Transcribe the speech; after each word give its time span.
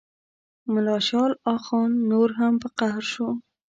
ملا 0.71 0.97
شال 1.07 1.31
اخند 1.53 1.95
نور 2.11 2.29
هم 2.39 2.53
په 2.61 2.67
قهر 2.77 3.03
شو. 3.13 3.27